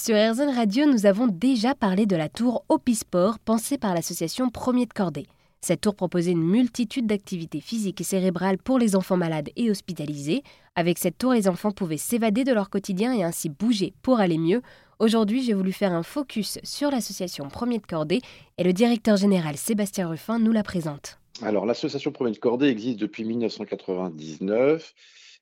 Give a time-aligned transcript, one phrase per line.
[0.00, 4.86] Sur RZN Radio, nous avons déjà parlé de la tour Opisport pensée par l'association Premier
[4.86, 5.26] de Cordée.
[5.60, 10.44] Cette tour proposait une multitude d'activités physiques et cérébrales pour les enfants malades et hospitalisés.
[10.76, 14.38] Avec cette tour, les enfants pouvaient s'évader de leur quotidien et ainsi bouger pour aller
[14.38, 14.62] mieux.
[15.00, 18.20] Aujourd'hui, j'ai voulu faire un focus sur l'association Premier de Cordée
[18.56, 21.18] et le directeur général Sébastien Ruffin nous la présente.
[21.42, 24.94] Alors, l'association Premier de Cordée existe depuis 1999.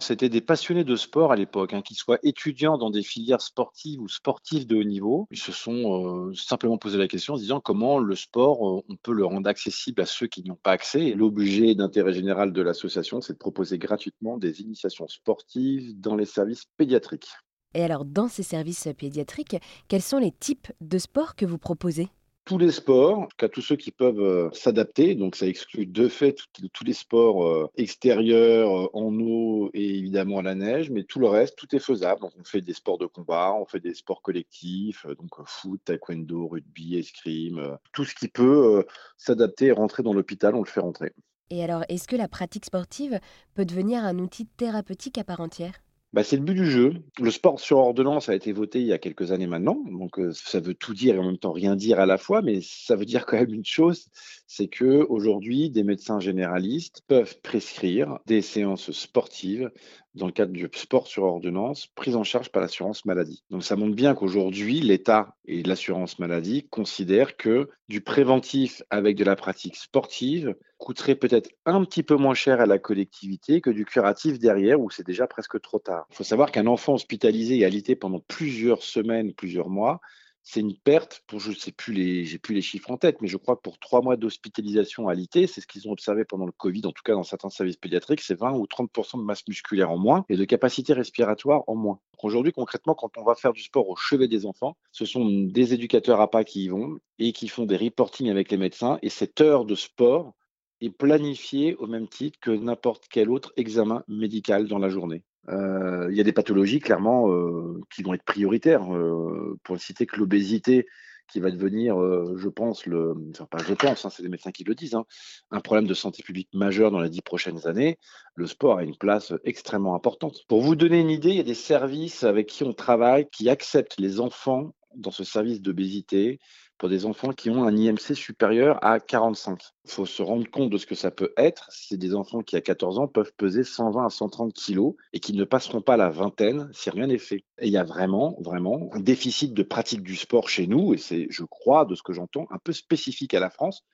[0.00, 4.00] C'était des passionnés de sport à l'époque, hein, qu'ils soient étudiants dans des filières sportives
[4.00, 5.28] ou sportives de haut niveau.
[5.30, 8.82] Ils se sont euh, simplement posé la question en se disant comment le sport, euh,
[8.88, 11.00] on peut le rendre accessible à ceux qui n'y ont pas accès.
[11.00, 16.26] Et l'objet d'intérêt général de l'association, c'est de proposer gratuitement des initiations sportives dans les
[16.26, 17.30] services pédiatriques.
[17.74, 19.56] Et alors, dans ces services pédiatriques,
[19.88, 22.08] quels sont les types de sports que vous proposez?
[22.44, 25.14] Tous les sports, en tout cas tous ceux qui peuvent euh, s'adapter.
[25.14, 26.38] Donc ça exclut de fait
[26.72, 31.20] tous les sports euh, extérieurs, euh, en eau et évidemment à la neige, mais tout
[31.20, 32.20] le reste, tout est faisable.
[32.20, 36.48] Donc on fait des sports de combat, on fait des sports collectifs, donc foot, taekwondo,
[36.48, 38.84] rugby, escrime, tout ce qui peut
[39.16, 41.12] s'adapter et rentrer dans l'hôpital, on le fait rentrer.
[41.50, 43.20] Et alors, est-ce que la pratique sportive
[43.54, 45.83] peut devenir un outil thérapeutique à part entière?
[46.14, 46.94] Bah, c'est le but du jeu.
[47.20, 50.30] Le sport sur ordonnance a été voté il y a quelques années maintenant, donc euh,
[50.32, 52.94] ça veut tout dire et en même temps rien dire à la fois, mais ça
[52.94, 54.06] veut dire quand même une chose,
[54.46, 59.72] c'est que aujourd'hui, des médecins généralistes peuvent prescrire des séances sportives
[60.14, 63.42] dans le cadre du sport sur ordonnance, prise en charge par l'assurance maladie.
[63.50, 69.24] Donc ça montre bien qu'aujourd'hui, l'État et l'assurance maladie considèrent que du préventif avec de
[69.24, 73.84] la pratique sportive coûterait peut-être un petit peu moins cher à la collectivité que du
[73.84, 76.06] curatif derrière où c'est déjà presque trop tard.
[76.10, 80.00] Il faut savoir qu'un enfant hospitalisé et alité pendant plusieurs semaines, plusieurs mois,
[80.44, 83.28] c'est une perte pour je sais plus les j'ai plus les chiffres en tête, mais
[83.28, 86.44] je crois que pour trois mois d'hospitalisation à l'IT, c'est ce qu'ils ont observé pendant
[86.46, 89.42] le Covid, en tout cas dans certains services pédiatriques, c'est 20 ou 30% de masse
[89.48, 91.98] musculaire en moins et de capacité respiratoire en moins.
[92.22, 95.74] Aujourd'hui, concrètement, quand on va faire du sport au chevet des enfants, ce sont des
[95.74, 98.98] éducateurs à pas qui y vont et qui font des reportings avec les médecins.
[99.02, 100.34] Et cette heure de sport
[100.80, 105.22] est planifiée au même titre que n'importe quel autre examen médical dans la journée.
[105.48, 108.94] Euh, il y a des pathologies clairement euh, qui vont être prioritaires.
[108.94, 110.86] Euh, pour ne citer que l'obésité,
[111.26, 111.96] qui va devenir,
[112.36, 115.06] je pense, le, enfin pas je pense, hein, c'est les médecins qui le disent, hein,
[115.50, 117.98] un problème de santé publique majeur dans les dix prochaines années.
[118.34, 120.42] Le sport a une place extrêmement importante.
[120.48, 123.48] Pour vous donner une idée, il y a des services avec qui on travaille qui
[123.48, 126.38] acceptent les enfants dans ce service d'obésité
[126.78, 129.60] pour des enfants qui ont un IMC supérieur à 45.
[129.84, 131.68] Il faut se rendre compte de ce que ça peut être.
[131.70, 135.34] C'est des enfants qui, à 14 ans, peuvent peser 120 à 130 kilos et qui
[135.34, 137.44] ne passeront pas la vingtaine si rien n'est fait.
[137.58, 140.98] Et il y a vraiment, vraiment un déficit de pratique du sport chez nous, et
[140.98, 143.84] c'est, je crois, de ce que j'entends, un peu spécifique à la France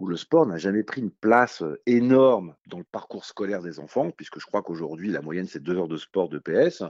[0.00, 3.78] où le sport n'a jamais pris une place euh, énorme dans le parcours scolaire des
[3.78, 6.82] enfants, puisque je crois qu'aujourd'hui, la moyenne, c'est deux heures de sport de PS,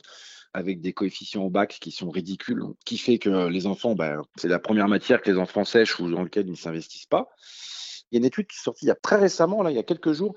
[0.54, 4.48] avec des coefficients au bac qui sont ridicules, qui fait que les enfants, ben, c'est
[4.48, 7.28] la première matière que les enfants sèchent ou dans laquelle ils ne s'investissent pas.
[8.10, 9.76] Il y a une étude qui est sortie il y a très récemment, là, il
[9.76, 10.34] y a quelques jours,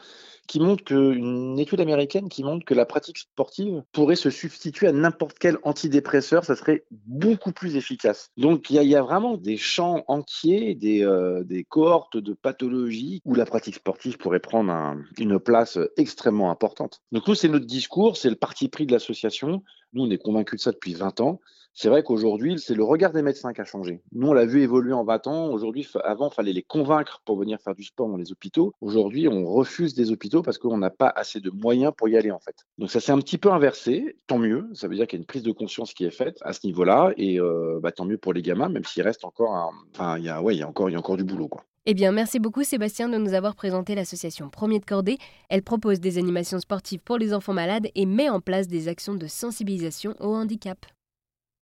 [0.47, 4.87] qui montre que, une étude américaine qui montre que la pratique sportive pourrait se substituer
[4.87, 8.29] à n'importe quel antidépresseur, ça serait beaucoup plus efficace.
[8.37, 13.35] Donc il y a, vraiment des champs entiers, des, euh, des, cohortes de pathologies où
[13.35, 17.01] la pratique sportive pourrait prendre une place extrêmement importante.
[17.11, 19.63] Donc nous, c'est notre discours, c'est le parti pris de l'association.
[19.93, 21.39] Nous, on est convaincus de ça depuis 20 ans.
[21.75, 24.01] C'est vrai qu'aujourd'hui, c'est le regard des médecins qui a changé.
[24.11, 25.47] Nous, on l'a vu évoluer en 20 ans.
[25.51, 28.73] Aujourd'hui, avant, il fallait les convaincre pour venir faire du sport dans les hôpitaux.
[28.79, 32.29] Aujourd'hui, on refuse des hôpitaux parce qu'on n'a pas assez de moyens pour y aller,
[32.29, 32.55] en fait.
[32.77, 34.17] Donc, ça s'est un petit peu inversé.
[34.27, 34.69] Tant mieux.
[34.73, 36.65] Ça veut dire qu'il y a une prise de conscience qui est faite à ce
[36.67, 37.11] niveau-là.
[37.17, 39.71] Et euh, bah, tant mieux pour les gamins, même s'il reste encore un...
[39.93, 41.63] Enfin, il ouais, y y a encore du boulot, quoi.
[41.85, 45.17] Eh bien, merci beaucoup Sébastien de nous avoir présenté l'association Premier de Cordée.
[45.49, 49.15] Elle propose des animations sportives pour les enfants malades et met en place des actions
[49.15, 50.77] de sensibilisation au handicap.